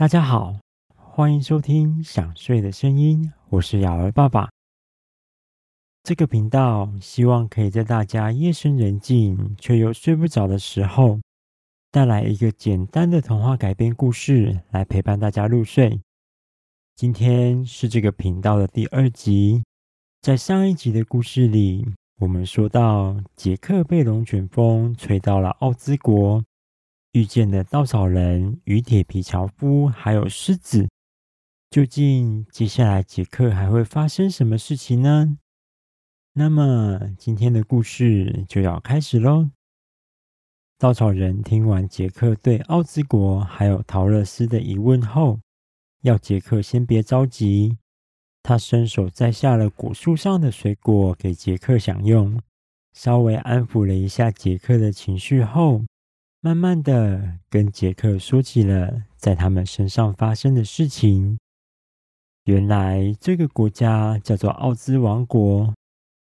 [0.00, 0.56] 大家好，
[0.96, 4.48] 欢迎收听想睡的声音，我是雅儿爸爸。
[6.02, 11.20] 这个频道希望可以在大家夜深人静却又睡不着的时候，
[11.90, 16.00] 带来一个简单的童话改编故事，来陪伴大家入睡。
[16.96, 19.62] 今天是这个频道的第二集，
[20.22, 21.86] 在上一集的故事里，
[22.20, 26.42] 我们说到杰克被龙卷风吹到了奥兹国。
[27.12, 30.88] 遇见了稻草人与铁皮樵夫，还有狮子。
[31.68, 35.38] 究竟接下来杰克还会发生什么事情呢？
[36.32, 39.50] 那么今天的故事就要开始喽。
[40.78, 45.40] 稻草人听完杰克对奥兹国还有桃乐丝的疑问后，
[46.02, 47.76] 要杰克先别着急。
[48.42, 52.40] 他伸手摘下了果树上的水果给杰克享用，
[52.94, 55.84] 稍微安抚了一下杰克的情绪后。
[56.42, 61.38] 慢慢的跟杰克说起了在他们身上发生的事情。
[62.44, 65.74] 原来这个国家叫做奥兹王国，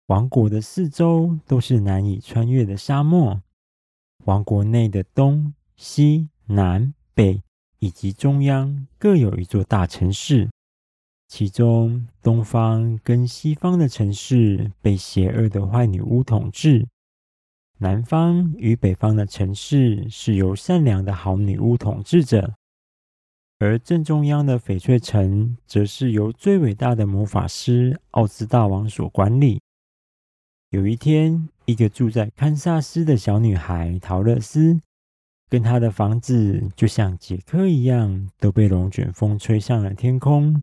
[0.07, 3.41] 王国的四周都是难以穿越的沙漠。
[4.25, 7.41] 王国内的东西南北
[7.79, 10.49] 以及中央各有一座大城市，
[11.29, 16.85] 其中东方跟西方的城市被邪恶的坏女巫统治。
[17.83, 22.53] 南方与北方的城市是由善良的好女巫统治着，
[23.57, 29.59] 而正中央的翡翠城则是由最伟大的魔法师奥兹大王所管理。
[30.69, 34.79] 有一天，一个住在堪萨斯的小女孩桃乐丝，
[35.49, 40.61] 跟她的房子就像杰克一样，都被龙卷风吹上了天空。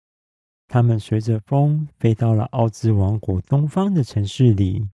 [0.69, 4.87] 他们随着风飞到了奥兹王国东方的城市里。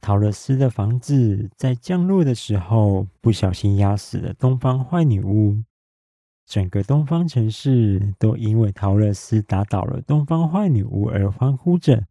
[0.00, 5.62] 陶乐斯的房子在降落的时候，不小心压死了东方坏女巫。
[6.46, 12.06] 整个东方城市都因为陶乐斯打倒了东方坏女巫而欢呼着。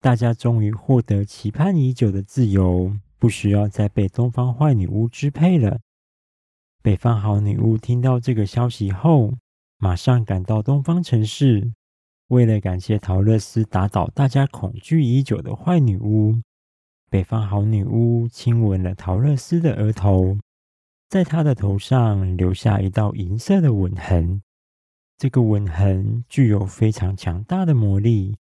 [0.00, 5.78] 大家终于获得期盼已久的自由，不需要再被东方坏女巫支配了。
[6.82, 9.34] 北方好女巫听到这个消息后，
[9.78, 11.72] 马上赶到东方城市，
[12.28, 16.40] 为了感谢陶乐斯打倒大家恐惧已久的坏女巫。
[17.10, 20.38] 北方好女巫亲吻了桃乐丝的额头，
[21.08, 24.40] 在她的头上留下一道银色的吻痕。
[25.18, 28.36] 这个吻痕具有非常强大的魔力，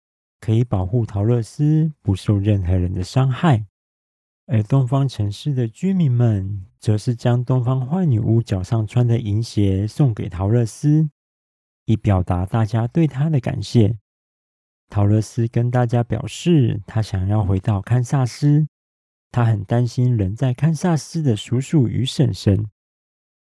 [0.41, 3.67] 可以保护桃乐丝不受任何人的伤害。
[4.47, 11.11] 而东方城市的居民们，则是将东方坏女巫脚上穿的银鞋送给桃乐丝，
[11.85, 13.99] 以表达大家对她的感谢。
[14.95, 18.69] 桃乐斯跟大家表示，他想要回到堪萨斯。
[19.33, 22.69] 他很担心人在堪萨斯的叔叔与婶婶，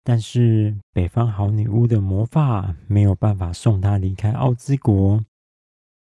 [0.02, 5.24] 但是北方好女巫的魔法没有办法送他离开奥兹国，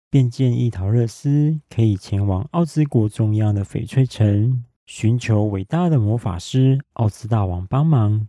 [0.08, 8.28] 便建议桃乐斯可以前往奥兹国中央的翡翠城，寻求伟大的魔法师奥兹大王帮忙。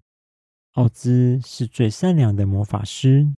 [0.72, 3.32] 奥兹是最善良的魔法师。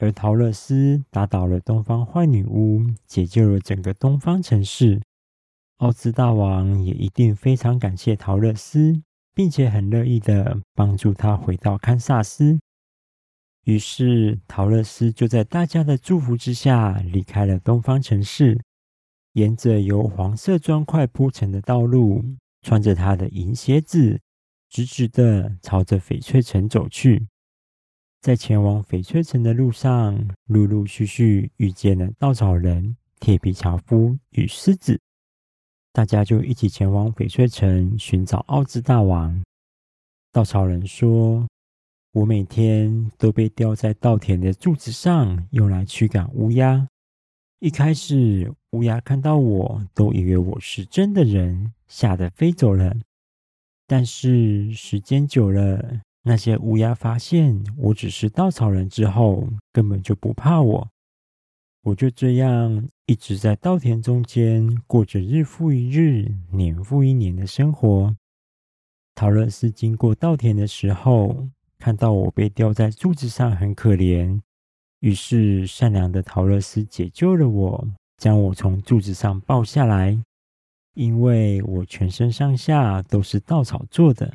[0.00, 4.98] 而桃乐丝打倒了东方坏女巫，解救了整个东方城市。
[5.76, 9.02] 奥兹大王也一定非常感谢桃乐丝，
[9.34, 12.58] 并且很乐意的帮助他回到堪萨斯。
[13.64, 18.58] 于是，桃乐丝就在大家的祝福之下离开了东方城市，
[19.34, 22.24] 沿着由黄色砖块铺成的道路，
[22.62, 24.18] 穿着他的银鞋子，
[24.70, 27.28] 直直的朝着翡翠城走去。
[28.20, 35.00] 在前往翡翠城的路上，陆陆续续遇见了稻草人、铁皮樵夫与狮子，
[35.90, 39.42] 大家就一起前往翡翠城寻找奥兹大王。
[40.32, 41.48] 稻草人说
[42.12, 46.86] ：“我每天都被吊在稻田的柱子上，用来驱赶乌鸦。
[47.60, 52.94] 一开始，乌鸦看到我都以为我是真的人，吓得飞走了。
[53.86, 60.88] 但是时间久了，”那些乌鸦发现我只是稻草人之后，根本就不怕我。
[61.82, 68.14] 我就这样一直在稻田中间过着日复一日、年复一年的生活。
[69.14, 71.48] 桃乐丝经过稻田的时候，
[71.78, 74.40] 看到我被吊在柱子上，很可怜。
[75.00, 80.22] 于是善良的桃乐丝解救了我，将我从柱子上抱下来。
[80.94, 84.34] 因为我全身上下都是稻草做的，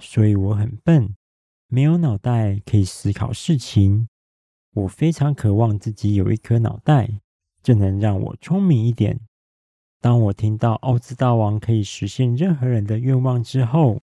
[0.00, 1.14] 所以我很笨。
[1.68, 4.08] 没有脑袋可以思考事情，
[4.72, 7.20] 我非常渴望自己有一颗脑袋，
[7.62, 9.18] 这能让我聪明一点。
[10.00, 14.00] 当我听到奥兹大王可以实现任何人的愿望之后，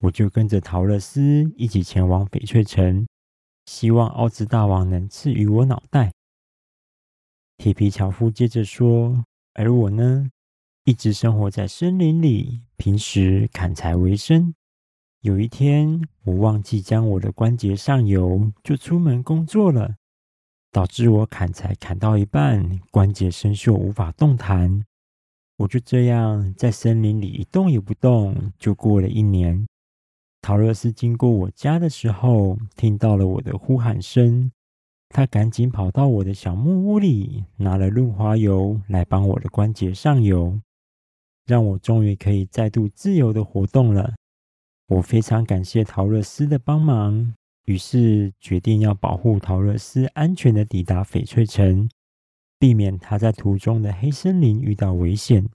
[0.00, 3.06] 我就跟着桃乐丝一起前往翡翠城，
[3.66, 6.12] 希望奥兹大王能赐予我脑袋。
[7.58, 9.24] 铁皮樵夫接着说
[9.54, 10.28] ：“而我呢，
[10.82, 14.52] 一直生活在森林里，平时砍柴为生。
[15.24, 19.94] 有一天，我忘记将我的关节上油，就出门工作了，
[20.70, 24.84] 导致我砍柴砍到一半，关节生锈，无法动弹。
[25.56, 29.66] 我就这样在森林里一动也不动，就过了一年。
[30.42, 34.52] 桃乐丝经过我家的时候，听到了我的呼喊声。”
[35.08, 40.60] 他赶紧跑到我的小木屋里，拿了润滑油来帮我的关节上油，
[41.46, 44.12] 让我终于可以再度自由的活动了。
[44.86, 47.34] 我非常感谢桃乐丝的帮忙，
[47.64, 51.88] 于是决定要保护桃乐丝安全的抵达翡翠城，
[52.58, 55.48] 避免他在途中的黑森林遇到危险。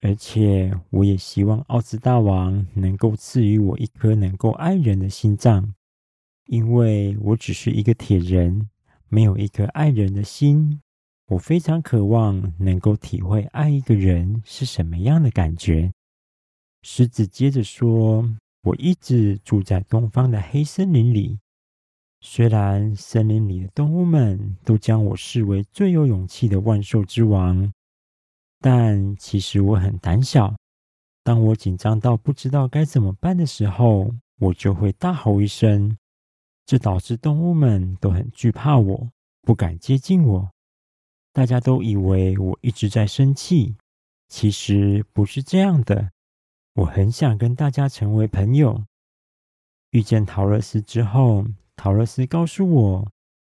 [0.00, 5.74] 而且，我也希望奥兹大王能够赐予我一颗能够爱人的心脏，
[6.46, 8.68] 因为我只是一个铁人。
[9.08, 10.80] 没有一颗爱人的心，
[11.26, 15.92] 我非常渴望能够体会爱一个人是什么样的感觉。
[16.82, 18.28] 狮子接着说
[18.62, 21.38] ：“我一直住在东方的黑森林里，
[22.20, 27.72] 虽然森林里的动物们都将我视为最有勇气的万兽之王，
[28.60, 30.54] 但其实我很胆小。
[31.22, 35.96] 当我紧张到不知道该怎么办的时候，我就会大吼一声。”
[36.64, 39.10] 这导致动物们都很惧怕我，
[39.42, 40.50] 不敢接近我。
[41.32, 43.74] 大家都以为我一直在生气，
[44.28, 46.10] 其实不是这样的。
[46.74, 48.84] 我很想跟大家成为朋友。
[49.90, 51.44] 遇见桃乐丝之后，
[51.76, 53.10] 桃乐丝告诉我，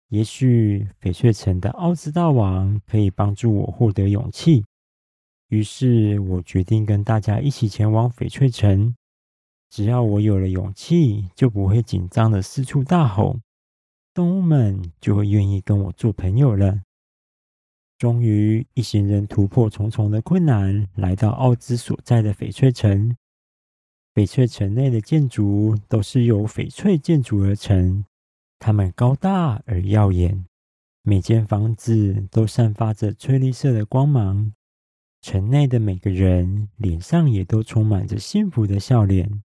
[0.09, 4.65] 也许翡翠城的奥兹大王可以帮助我获得勇气。
[5.49, 8.95] 于是我决定跟大家一起前往翡翠城。
[9.71, 13.37] 只要我有了勇气，就不会紧张的四处大吼，
[14.15, 16.81] 动物们就会愿意跟我做朋友了。
[17.99, 23.17] 终于，一行人突破重重的困难，来到奥兹所在的翡翠城。
[24.15, 28.05] 翡翠城内的建筑都是由翡翠建筑而成，
[28.61, 30.47] 它们高大而耀眼，
[31.03, 34.53] 每间房子都散发着翠绿色的光芒。
[35.21, 39.43] 城内的每个人脸上也都充满着幸福的笑脸。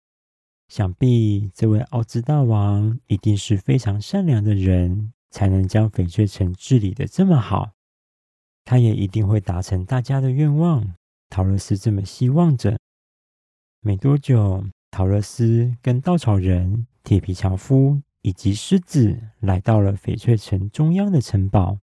[0.69, 7.71] 想必这位奥兹大王一定是非常善良的人，才能将翡翠城治理的这么好。
[8.71, 10.95] 他也一定会达成大家的愿望。
[11.29, 12.79] 桃乐丝这么希望着。
[13.81, 21.79] 没多久，桃乐丝跟稻草人、铁皮樵夫以及狮子来到了翡翠城中央的城堡。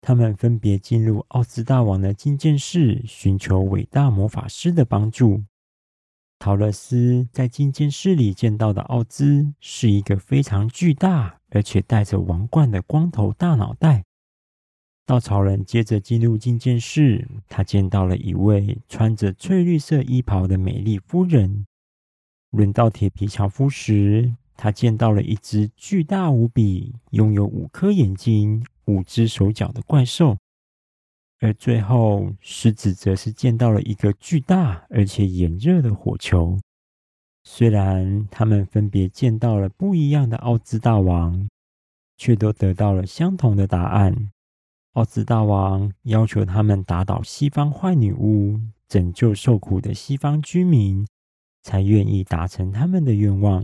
[0.00, 5.42] 他们分别进入奥兹大王的觐见室，寻求伟大魔法师的帮助。
[6.38, 14.04] 桃乐丝在觐见室里见到的奥兹是一个非常巨大而且戴着王冠的光头大脑袋。
[15.06, 21.64] 稻草人接着进入觐见室，他见到了一位穿着翠绿色衣袍的美丽夫人。
[22.50, 30.36] 轮到铁皮樵夫时，他见到了一只巨大无比、拥有五颗眼睛、五只手脚的怪兽。
[31.38, 36.58] 而最后，狮子则是见到了一个巨大而且炎热的火球。
[37.44, 41.48] 虽然他们分别见到了不一样的奥兹大王，
[42.16, 44.32] 却都得到了相同的答案。
[44.96, 51.06] 奥兹大王要求他们打倒西方坏女巫，拯救受苦的西方居民，
[51.62, 53.62] 才愿意达成他们的愿望。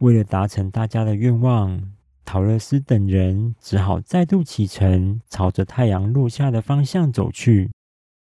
[0.00, 1.92] 为了达成大家的愿望。
[2.24, 7.72] 桃乐丝等人只好再度启程，朝着太阳落下的方向走去，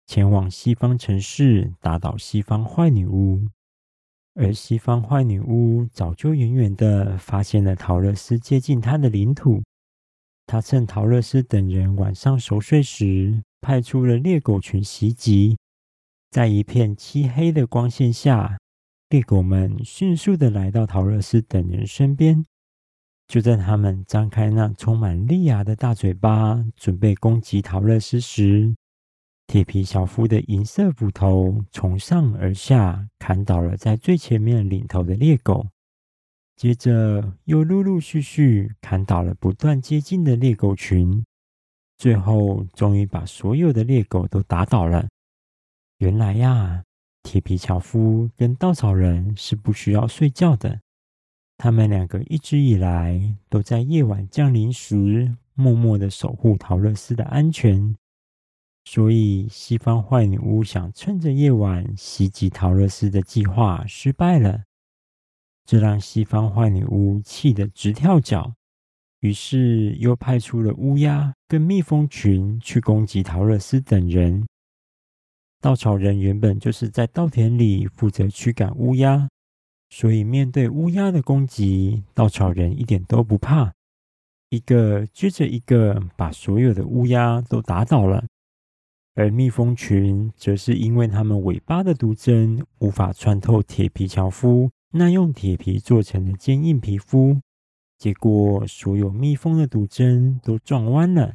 [0.06, 3.46] 前往西方城市，打倒西方坏女巫。
[4.34, 9.62] 而西方坏女巫早就远远的发现了桃乐丝接近她的领土，
[10.46, 15.56] 他趁桃乐丝等人晚上熟睡时，派出了猎狗群袭击。
[16.30, 18.58] 在一片漆黑的光线下，
[19.08, 22.44] 猎狗们迅速的来到桃乐丝等人身边。
[23.26, 28.74] 就在他们张开那充满利牙的大嘴巴，准备攻击桃乐丝时，
[29.46, 35.66] 铁皮樵夫的银色斧头从上而下砍倒了在最前面领头的猎狗，
[36.56, 41.24] 接着又陆陆续续砍倒了不断接近的猎狗群，
[41.98, 45.08] 最后终于把所有的猎狗都打倒了。
[45.98, 46.84] 原来呀，
[47.22, 50.80] 铁皮樵夫跟稻草人是不需要睡觉的。
[51.56, 57.96] 他们两个一直以来都在夜晚降临时，默默的守护桃乐丝的安全。
[58.84, 64.64] 所以，西方坏女巫想趁着夜晚袭击桃乐丝的计划失败了。
[65.64, 68.52] 这让西方坏女巫气得直跳脚，
[69.20, 74.46] 于是又派出了乌鸦跟蜜蜂群去攻击桃乐丝等人。
[75.60, 79.30] 稻草人原本就是在稻田里负责驱赶乌鸦，
[79.88, 83.72] 所以面对乌鸦的攻击，稻草人一点都不怕，
[84.50, 88.26] 一个接着一个把所有的乌鸦都打倒了。
[89.14, 97.40] 而蜜蜂群则是因为它们尾巴的毒针无法穿透铁皮樵夫那用铁皮做成的坚硬皮肤，
[97.98, 101.34] 结果所有蜜蜂的毒针都撞弯了。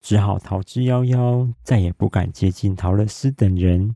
[0.00, 3.94] 只好逃之夭夭，再也不敢接近桃乐丝等人。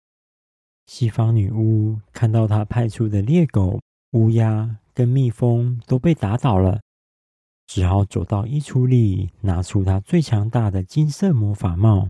[0.85, 3.81] 西方女巫看到她派出的猎狗、
[4.11, 6.83] 乌鸦跟蜜蜂都被打倒了，
[7.67, 12.07] 只好走到衣橱里，拿出她最强大的金色魔法帽，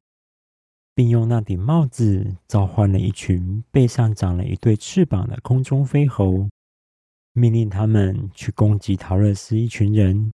[0.93, 6.49] 并用那顶帽子召唤了一群背上长了一对翅膀的空中飞猴，
[7.33, 10.33] 命令他们去攻击桃乐丝一群人，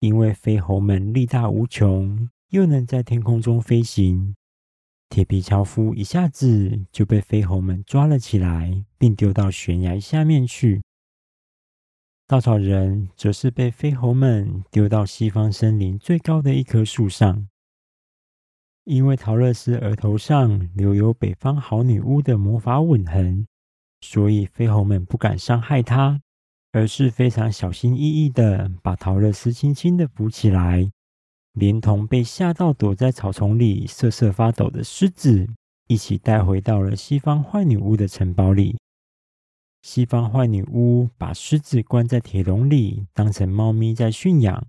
[0.00, 2.28] 因为飞猴们力大无穷。
[2.50, 4.34] 又能在天空中飞行，
[5.10, 10.80] 铁皮樵夫一下子就被飞猴们抓了起来，并丢到悬崖下面去。
[12.26, 17.46] 稻草人则是被飞猴们丢到西方森林最高的一棵树上，
[18.84, 23.46] 因为桃乐丝额头上留有北方好女巫的魔法吻痕，
[24.00, 26.20] 所以飞猴们不敢伤害它，
[26.72, 30.90] 而是非常小心翼翼的把桃乐丝轻轻的扶起来。
[31.54, 35.48] 连同被吓到躲在草丛里瑟瑟发抖的狮子
[35.88, 38.78] 一起带回到了西方坏女巫的城堡里。
[39.82, 44.64] 西方坏女巫把狮子关在铁笼里，当成猫咪在驯养。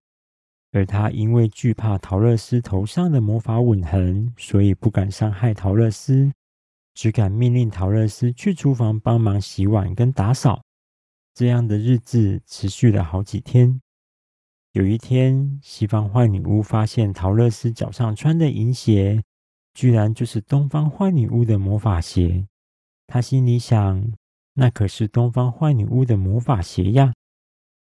[0.71, 6.31] 而她因为惧怕桃乐丝头上的魔法吻痕，所以不敢伤害桃乐丝，
[6.99, 10.61] 只敢命令桃乐丝去厨房帮忙洗碗跟打扫。
[11.33, 13.79] 这样的日子持续了好几天。
[14.73, 19.23] 有一天，西方坏女巫发现桃乐丝脚上穿的银鞋，
[19.73, 22.45] 居然就是东方坏女巫的魔法鞋。
[23.07, 24.11] 她心里想：
[24.55, 27.13] 那可是东方坏女巫的魔法鞋呀！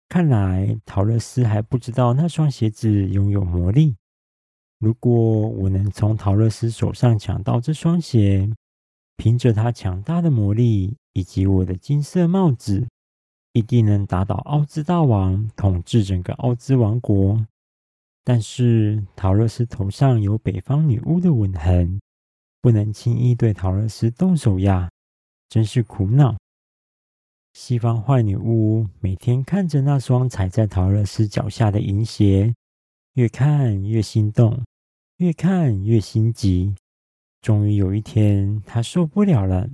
[0.08, 3.94] 看来桃乐丝还不知道那双鞋子拥有魔力。
[4.80, 8.50] 如果我能从桃乐丝手上抢到这双鞋，
[9.21, 12.87] 凭着她强大的魔力以及我的金色帽子，
[13.53, 17.45] 一定能打倒奥兹大王，统治整个奥兹王国。
[18.23, 22.01] 但是桃乐丝头上有北方女巫的吻痕，
[22.63, 24.89] 不能轻易对桃乐丝动手呀，
[25.49, 26.35] 真是苦恼。
[27.53, 32.55] 西方坏女巫每天看着那双踩在桃乐丝脚下的银鞋，
[33.13, 34.63] 越看越心动，
[35.17, 36.73] 越看越心急。
[37.41, 39.67] 终于有一天，他受不了了。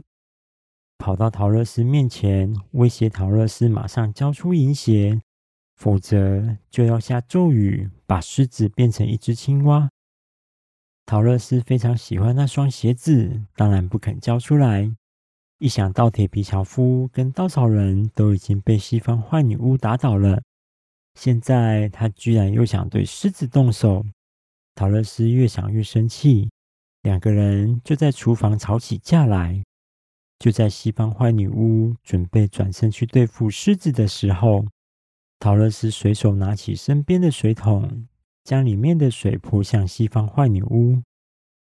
[0.98, 5.22] 跑到桃乐丝面前，威胁桃乐丝马上交出银鞋，
[5.76, 9.90] 否则就要下咒语，把狮子变成一只青蛙。
[11.06, 14.92] 桃乐丝非常喜欢那双鞋子，当然不肯交出来。
[15.60, 20.42] 一想到铁皮樵夫跟稻草人都已经被西方坏女巫打倒了，
[21.16, 24.06] 现在他居然又想对狮子动手，
[24.76, 26.50] 桃乐丝越想越生气，
[27.08, 29.64] 两个人就在厨房吵起架来。
[30.40, 34.66] 就在西方坏女巫准备转身去对付狮子的时候，
[35.40, 38.06] 桃乐丝随手拿起身边的水桶，
[38.44, 41.02] 将里面的水泼向西方坏女巫。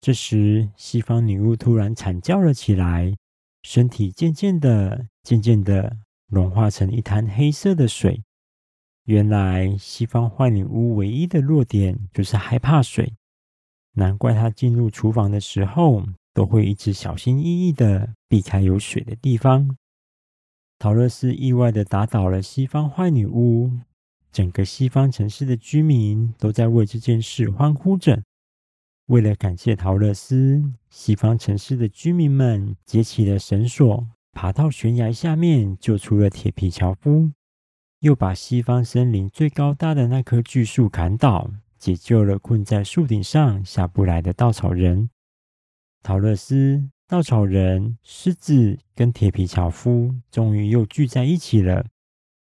[0.03, 3.17] 这时，西方女巫突然惨叫了起来，
[3.63, 5.97] 身体渐渐的、渐渐的
[6.29, 8.23] 融化成一滩黑色的水。
[9.05, 13.15] 原来，西方坏女巫唯一的弱点就是害怕水，
[13.95, 19.77] 难怪他进入厨房的时候，都会一直小心翼翼的避开有水的地方。
[20.79, 23.71] 桃乐丝意外的打倒了西方坏女巫，
[24.33, 28.23] 整个西方城市的居民都在为这件事欢呼着。
[29.07, 37.33] 为了感谢桃乐丝，西方城市的居民们结起了绳索，爬到悬崖下面救出了铁皮樵夫，
[37.99, 45.09] 又把西方森林最高大的那棵巨树砍倒，解救了困在树顶上下不来的稻草人。
[46.03, 51.87] 桃乐丝、稻草人、狮子跟铁皮樵夫终于又聚在一起了。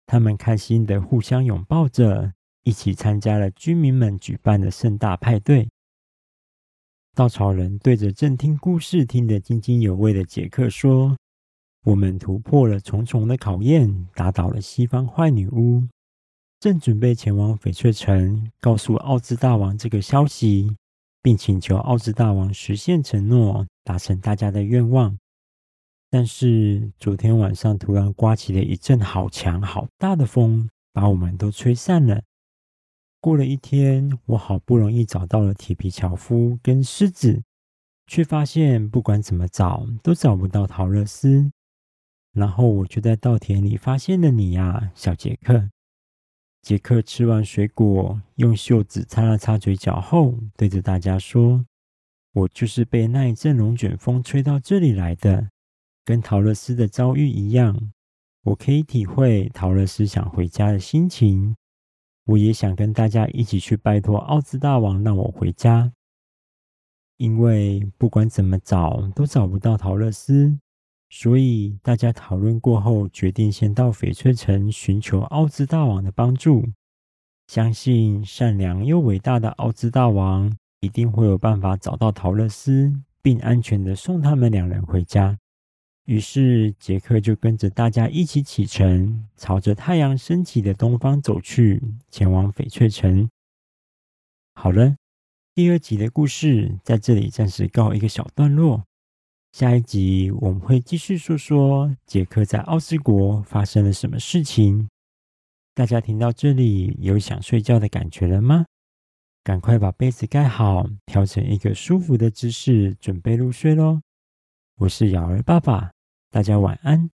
[0.06, 5.70] 他们开心的互相拥抱着，一起参加了居民们举办的盛大派对。
[7.16, 11.16] 稻草人对着正听故事、听得津津有味的杰克说
[11.86, 15.84] ：“我们突破了重重的考验，打倒了西方坏女巫，
[16.64, 20.78] 正准备前往翡翠城，告诉奥兹大王这个消息。”
[21.22, 25.18] 并请求奥兹大王实现承诺，达成大家的愿望。
[26.10, 32.22] 但是昨天晚上突然刮起了一阵好强好大的风，把我们都吹散了。
[33.20, 37.44] 过了一天，我好不容易找到了铁皮樵夫跟狮子，
[38.08, 41.52] 却发现不管怎么找都找不到桃乐丝。
[42.32, 45.70] 然后我就在稻田里发现了你呀，小杰克。
[46.64, 51.66] 杰克吃完水果，用袖子擦了擦嘴角后，对着大家说
[52.32, 55.50] ：“我就是被那一阵龙卷风吹到这里来的。”
[56.06, 57.92] 跟桃乐丝的遭遇一样，
[58.44, 61.54] 我可以体会桃乐丝想回家的心情。
[62.24, 65.92] 我也想跟大家一起去拜托奥兹大王让我回家，
[67.18, 70.58] 因为不管怎么找都找不到桃乐丝，
[71.16, 76.68] 所以大家讨论过后，决定先到翡翠城寻求奥兹大王的帮助。
[77.46, 82.92] 相信善良又伟大的奥兹大王一定会有办法找到桃乐丝，
[83.22, 85.38] 并安全的送他们两人回家。
[86.06, 91.80] 于是，杰克就跟着大家一起启程，朝着太阳升起的东方走去，
[92.10, 93.30] 前往翡翠城。
[94.56, 94.96] 好了，
[95.54, 98.84] 第二集的故事在这里暂时告一个小段落。
[99.54, 104.90] 下一集我们会继续说说杰克在奥斯国发生了什么事情。
[105.76, 108.66] 大家听到这里有想睡觉的感觉了吗？
[109.44, 114.02] 赶快把被子盖好，调成一个舒服的姿势，准备入睡喽。
[114.78, 115.92] 我是瑶儿爸爸，
[116.32, 117.12] 大家晚安。